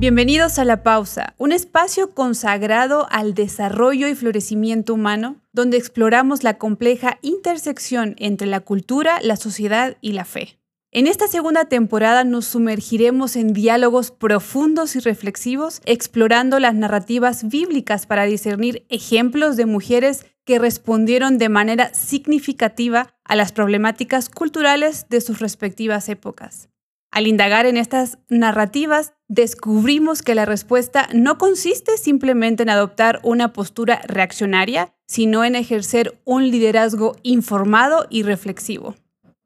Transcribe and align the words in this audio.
Bienvenidos 0.00 0.60
a 0.60 0.64
La 0.64 0.84
Pausa, 0.84 1.34
un 1.38 1.50
espacio 1.50 2.14
consagrado 2.14 3.08
al 3.10 3.34
desarrollo 3.34 4.06
y 4.06 4.14
florecimiento 4.14 4.94
humano, 4.94 5.42
donde 5.52 5.76
exploramos 5.76 6.44
la 6.44 6.56
compleja 6.56 7.18
intersección 7.20 8.14
entre 8.18 8.46
la 8.46 8.60
cultura, 8.60 9.18
la 9.22 9.34
sociedad 9.34 9.96
y 10.00 10.12
la 10.12 10.24
fe. 10.24 10.60
En 10.92 11.08
esta 11.08 11.26
segunda 11.26 11.64
temporada 11.64 12.22
nos 12.22 12.44
sumergiremos 12.44 13.34
en 13.34 13.52
diálogos 13.52 14.12
profundos 14.12 14.94
y 14.94 15.00
reflexivos, 15.00 15.80
explorando 15.84 16.60
las 16.60 16.76
narrativas 16.76 17.48
bíblicas 17.48 18.06
para 18.06 18.22
discernir 18.22 18.86
ejemplos 18.90 19.56
de 19.56 19.66
mujeres 19.66 20.26
que 20.44 20.60
respondieron 20.60 21.38
de 21.38 21.48
manera 21.48 21.92
significativa 21.92 23.16
a 23.24 23.34
las 23.34 23.50
problemáticas 23.50 24.28
culturales 24.28 25.06
de 25.08 25.20
sus 25.20 25.40
respectivas 25.40 26.08
épocas. 26.08 26.68
Al 27.10 27.26
indagar 27.26 27.66
en 27.66 27.76
estas 27.76 28.18
narrativas, 28.28 29.14
descubrimos 29.28 30.22
que 30.22 30.34
la 30.34 30.44
respuesta 30.44 31.08
no 31.14 31.38
consiste 31.38 31.96
simplemente 31.96 32.62
en 32.62 32.70
adoptar 32.70 33.20
una 33.22 33.52
postura 33.52 34.00
reaccionaria, 34.06 34.94
sino 35.06 35.44
en 35.44 35.56
ejercer 35.56 36.20
un 36.24 36.50
liderazgo 36.50 37.16
informado 37.22 38.06
y 38.10 38.22
reflexivo. 38.22 38.94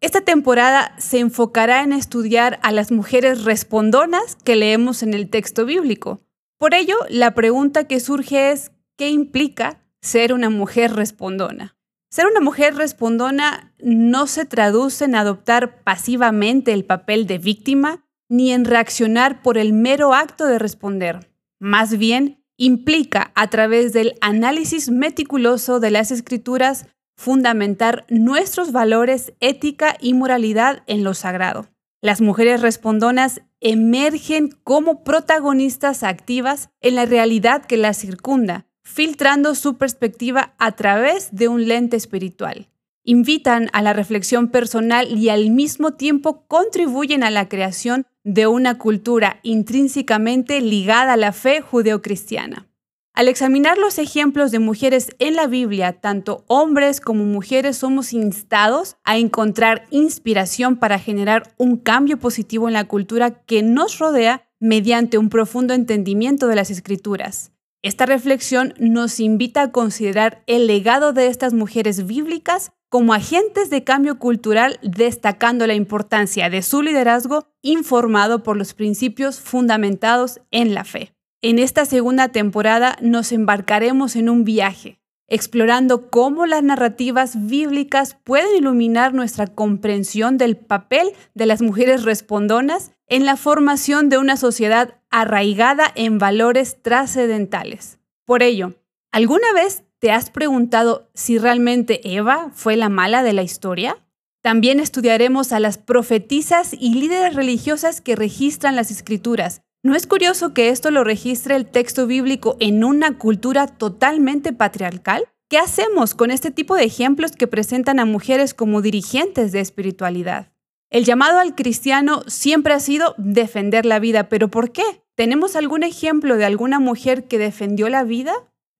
Esta 0.00 0.20
temporada 0.20 0.96
se 0.98 1.20
enfocará 1.20 1.84
en 1.84 1.92
estudiar 1.92 2.58
a 2.64 2.72
las 2.72 2.90
mujeres 2.90 3.44
respondonas 3.44 4.34
que 4.34 4.56
leemos 4.56 5.04
en 5.04 5.14
el 5.14 5.30
texto 5.30 5.64
bíblico. 5.64 6.20
Por 6.58 6.74
ello, 6.74 6.96
la 7.08 7.34
pregunta 7.34 7.84
que 7.84 8.00
surge 8.00 8.50
es, 8.50 8.72
¿qué 8.96 9.10
implica 9.10 9.84
ser 10.00 10.32
una 10.32 10.50
mujer 10.50 10.94
respondona? 10.94 11.76
Ser 12.10 12.26
una 12.26 12.40
mujer 12.40 12.74
respondona 12.74 13.71
no 13.82 14.26
se 14.26 14.44
traduce 14.44 15.04
en 15.04 15.14
adoptar 15.14 15.82
pasivamente 15.82 16.72
el 16.72 16.84
papel 16.84 17.26
de 17.26 17.38
víctima 17.38 18.04
ni 18.28 18.52
en 18.52 18.64
reaccionar 18.64 19.42
por 19.42 19.58
el 19.58 19.72
mero 19.72 20.14
acto 20.14 20.46
de 20.46 20.58
responder. 20.58 21.30
Más 21.60 21.98
bien, 21.98 22.42
implica, 22.56 23.32
a 23.34 23.48
través 23.50 23.92
del 23.92 24.14
análisis 24.20 24.90
meticuloso 24.90 25.80
de 25.80 25.90
las 25.90 26.10
escrituras, 26.10 26.86
fundamentar 27.16 28.06
nuestros 28.08 28.72
valores, 28.72 29.34
ética 29.40 29.96
y 30.00 30.14
moralidad 30.14 30.82
en 30.86 31.04
lo 31.04 31.14
sagrado. 31.14 31.68
Las 32.00 32.20
mujeres 32.20 32.62
respondonas 32.62 33.42
emergen 33.60 34.50
como 34.64 35.04
protagonistas 35.04 36.02
activas 36.02 36.70
en 36.80 36.96
la 36.96 37.04
realidad 37.04 37.64
que 37.64 37.76
las 37.76 37.98
circunda, 37.98 38.66
filtrando 38.82 39.54
su 39.54 39.76
perspectiva 39.76 40.54
a 40.58 40.72
través 40.72 41.28
de 41.32 41.46
un 41.46 41.68
lente 41.68 41.96
espiritual. 41.96 42.71
Invitan 43.04 43.68
a 43.72 43.82
la 43.82 43.92
reflexión 43.92 44.48
personal 44.48 45.08
y 45.18 45.28
al 45.28 45.50
mismo 45.50 45.94
tiempo 45.94 46.44
contribuyen 46.46 47.24
a 47.24 47.30
la 47.30 47.48
creación 47.48 48.06
de 48.22 48.46
una 48.46 48.78
cultura 48.78 49.40
intrínsecamente 49.42 50.60
ligada 50.60 51.14
a 51.14 51.16
la 51.16 51.32
fe 51.32 51.60
judeocristiana. 51.60 52.68
Al 53.14 53.28
examinar 53.28 53.76
los 53.76 53.98
ejemplos 53.98 54.52
de 54.52 54.58
mujeres 54.58 55.10
en 55.18 55.36
la 55.36 55.46
Biblia, 55.46 56.00
tanto 56.00 56.44
hombres 56.46 57.00
como 57.00 57.24
mujeres 57.24 57.76
somos 57.76 58.14
instados 58.14 58.96
a 59.04 59.18
encontrar 59.18 59.84
inspiración 59.90 60.76
para 60.76 60.98
generar 60.98 61.52
un 61.58 61.76
cambio 61.76 62.18
positivo 62.18 62.68
en 62.68 62.74
la 62.74 62.88
cultura 62.88 63.42
que 63.44 63.62
nos 63.62 63.98
rodea 63.98 64.48
mediante 64.60 65.18
un 65.18 65.28
profundo 65.28 65.74
entendimiento 65.74 66.46
de 66.46 66.56
las 66.56 66.70
escrituras. 66.70 67.51
Esta 67.82 68.06
reflexión 68.06 68.74
nos 68.78 69.18
invita 69.18 69.62
a 69.62 69.72
considerar 69.72 70.44
el 70.46 70.68
legado 70.68 71.12
de 71.12 71.26
estas 71.26 71.52
mujeres 71.52 72.06
bíblicas 72.06 72.70
como 72.88 73.12
agentes 73.12 73.70
de 73.70 73.82
cambio 73.82 74.20
cultural, 74.20 74.78
destacando 74.82 75.66
la 75.66 75.74
importancia 75.74 76.48
de 76.48 76.62
su 76.62 76.82
liderazgo 76.82 77.48
informado 77.60 78.44
por 78.44 78.56
los 78.56 78.72
principios 78.72 79.40
fundamentados 79.40 80.40
en 80.52 80.74
la 80.74 80.84
fe. 80.84 81.12
En 81.40 81.58
esta 81.58 81.84
segunda 81.84 82.28
temporada 82.28 82.96
nos 83.00 83.32
embarcaremos 83.32 84.14
en 84.14 84.28
un 84.28 84.44
viaje, 84.44 85.00
explorando 85.26 86.08
cómo 86.08 86.46
las 86.46 86.62
narrativas 86.62 87.48
bíblicas 87.48 88.16
pueden 88.22 88.54
iluminar 88.56 89.12
nuestra 89.12 89.48
comprensión 89.48 90.38
del 90.38 90.56
papel 90.56 91.08
de 91.34 91.46
las 91.46 91.62
mujeres 91.62 92.04
respondonas 92.04 92.92
en 93.12 93.26
la 93.26 93.36
formación 93.36 94.08
de 94.08 94.16
una 94.16 94.38
sociedad 94.38 94.94
arraigada 95.10 95.92
en 95.96 96.16
valores 96.16 96.78
trascendentales. 96.80 97.98
Por 98.24 98.42
ello, 98.42 98.72
¿alguna 99.10 99.52
vez 99.52 99.84
te 99.98 100.10
has 100.10 100.30
preguntado 100.30 101.10
si 101.12 101.36
realmente 101.36 102.00
Eva 102.16 102.50
fue 102.54 102.74
la 102.74 102.88
mala 102.88 103.22
de 103.22 103.34
la 103.34 103.42
historia? 103.42 103.98
También 104.40 104.80
estudiaremos 104.80 105.52
a 105.52 105.60
las 105.60 105.76
profetisas 105.76 106.72
y 106.72 106.94
líderes 106.94 107.34
religiosas 107.34 108.00
que 108.00 108.16
registran 108.16 108.76
las 108.76 108.90
escrituras. 108.90 109.60
¿No 109.82 109.94
es 109.94 110.06
curioso 110.06 110.54
que 110.54 110.70
esto 110.70 110.90
lo 110.90 111.04
registre 111.04 111.54
el 111.54 111.66
texto 111.66 112.06
bíblico 112.06 112.56
en 112.60 112.82
una 112.82 113.18
cultura 113.18 113.66
totalmente 113.66 114.54
patriarcal? 114.54 115.28
¿Qué 115.50 115.58
hacemos 115.58 116.14
con 116.14 116.30
este 116.30 116.50
tipo 116.50 116.76
de 116.76 116.84
ejemplos 116.84 117.32
que 117.32 117.46
presentan 117.46 118.00
a 118.00 118.06
mujeres 118.06 118.54
como 118.54 118.80
dirigentes 118.80 119.52
de 119.52 119.60
espiritualidad? 119.60 120.51
El 120.92 121.06
llamado 121.06 121.38
al 121.38 121.54
cristiano 121.54 122.20
siempre 122.26 122.74
ha 122.74 122.78
sido 122.78 123.14
defender 123.16 123.86
la 123.86 123.98
vida, 123.98 124.28
pero 124.28 124.48
¿por 124.48 124.72
qué? 124.72 124.82
¿Tenemos 125.14 125.56
algún 125.56 125.84
ejemplo 125.84 126.36
de 126.36 126.44
alguna 126.44 126.80
mujer 126.80 127.24
que 127.24 127.38
defendió 127.38 127.88
la 127.88 128.04
vida? 128.04 128.34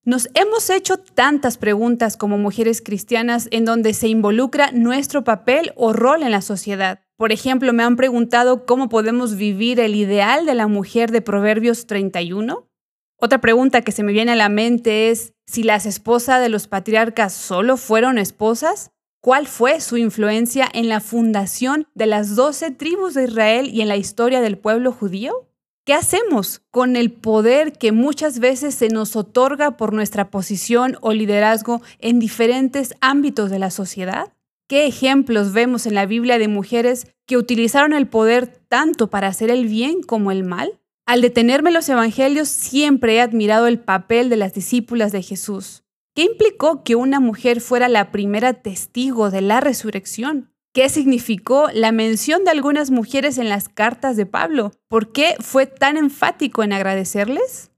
Nos 0.05 0.29
hemos 0.35 0.69
hecho 0.69 0.97
tantas 0.97 1.57
preguntas 1.57 2.15
como 2.15 2.37
mujeres 2.37 2.83
cristianas 2.83 3.47
en 3.49 3.65
donde 3.65 3.95
se 3.95 4.09
involucra 4.09 4.71
nuestro 4.71 5.23
papel 5.23 5.73
o 5.75 5.91
rol 5.91 6.21
en 6.21 6.29
la 6.29 6.43
sociedad. 6.43 6.99
Por 7.17 7.31
ejemplo, 7.31 7.73
me 7.73 7.81
han 7.81 7.95
preguntado 7.95 8.67
cómo 8.67 8.89
podemos 8.89 9.35
vivir 9.35 9.79
el 9.79 9.95
ideal 9.95 10.45
de 10.45 10.53
la 10.53 10.67
mujer 10.67 11.09
de 11.09 11.23
Proverbios 11.23 11.87
31. 11.87 12.69
Otra 13.17 13.41
pregunta 13.41 13.81
que 13.81 13.91
se 13.91 14.03
me 14.03 14.13
viene 14.13 14.33
a 14.33 14.35
la 14.35 14.49
mente 14.49 15.09
es 15.09 15.33
si 15.47 15.63
las 15.63 15.87
esposas 15.87 16.43
de 16.43 16.49
los 16.49 16.67
patriarcas 16.67 17.33
solo 17.33 17.75
fueron 17.75 18.19
esposas 18.19 18.92
¿Cuál 19.23 19.47
fue 19.47 19.79
su 19.79 19.95
influencia 19.95 20.69
en 20.73 20.89
la 20.89 20.99
fundación 20.99 21.87
de 21.95 22.07
las 22.07 22.35
doce 22.35 22.71
tribus 22.71 23.13
de 23.13 23.23
Israel 23.23 23.69
y 23.73 23.79
en 23.79 23.87
la 23.87 23.95
historia 23.95 24.41
del 24.41 24.57
pueblo 24.57 24.91
judío? 24.91 25.47
¿Qué 25.85 25.93
hacemos 25.93 26.61
con 26.71 26.97
el 26.97 27.09
poder 27.09 27.71
que 27.71 27.93
muchas 27.93 28.39
veces 28.39 28.75
se 28.75 28.89
nos 28.89 29.15
otorga 29.15 29.77
por 29.77 29.93
nuestra 29.93 30.29
posición 30.29 30.97
o 30.99 31.13
liderazgo 31.13 31.81
en 31.99 32.19
diferentes 32.19 32.95
ámbitos 32.99 33.49
de 33.49 33.59
la 33.59 33.71
sociedad? 33.71 34.33
¿Qué 34.67 34.87
ejemplos 34.87 35.53
vemos 35.53 35.85
en 35.85 35.93
la 35.93 36.05
Biblia 36.05 36.37
de 36.37 36.49
mujeres 36.49 37.07
que 37.25 37.37
utilizaron 37.37 37.93
el 37.93 38.07
poder 38.07 38.47
tanto 38.67 39.09
para 39.09 39.29
hacer 39.29 39.49
el 39.49 39.69
bien 39.69 40.03
como 40.03 40.31
el 40.31 40.43
mal? 40.43 40.81
Al 41.05 41.21
detenerme 41.21 41.69
en 41.69 41.75
los 41.75 41.87
evangelios 41.87 42.49
siempre 42.49 43.15
he 43.15 43.21
admirado 43.21 43.67
el 43.67 43.79
papel 43.79 44.27
de 44.27 44.35
las 44.35 44.53
discípulas 44.53 45.13
de 45.13 45.21
Jesús. 45.21 45.83
¿Qué 46.15 46.21
implicó 46.21 46.83
que 46.83 46.95
una 46.95 47.19
mujer 47.19 47.59
fuera 47.59 47.89
la 47.89 48.11
primera 48.11 48.53
testigo 48.53 49.31
de 49.31 49.41
la 49.41 49.61
resurrección? 49.61 50.53
¿Qué 50.71 50.87
significó 50.89 51.69
la 51.73 51.91
mención 51.91 52.43
de 52.43 52.51
algunas 52.51 52.91
mujeres 52.91 53.39
en 53.39 53.49
las 53.49 53.67
cartas 53.67 54.15
de 54.15 54.27
Pablo? 54.27 54.71
¿Por 54.89 55.11
qué 55.11 55.35
fue 55.39 55.65
tan 55.65 55.97
enfático 55.97 56.61
en 56.61 56.71
agradecerles? 56.71 57.71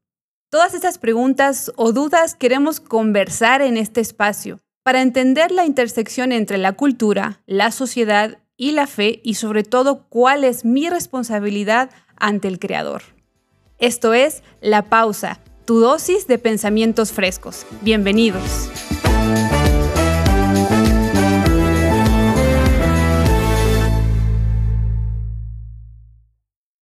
Todas 0.49 0.73
estas 0.73 0.97
preguntas 0.97 1.71
o 1.77 1.93
dudas 1.93 2.35
queremos 2.35 2.81
conversar 2.81 3.61
en 3.61 3.77
este 3.77 4.01
espacio 4.01 4.59
para 4.83 5.01
entender 5.01 5.51
la 5.51 5.65
intersección 5.65 6.33
entre 6.33 6.57
la 6.57 6.73
cultura, 6.73 7.41
la 7.45 7.71
sociedad 7.71 8.39
y 8.57 8.71
la 8.71 8.87
fe 8.87 9.21
y 9.23 9.35
sobre 9.35 9.63
todo 9.63 10.09
cuál 10.09 10.43
es 10.43 10.65
mi 10.65 10.89
responsabilidad 10.89 11.89
ante 12.17 12.49
el 12.49 12.59
Creador. 12.59 13.01
Esto 13.79 14.13
es 14.13 14.43
La 14.59 14.89
Pausa 14.89 15.39
tu 15.65 15.79
dosis 15.79 16.27
de 16.27 16.37
pensamientos 16.37 17.11
frescos. 17.11 17.65
Bienvenidos. 17.81 18.69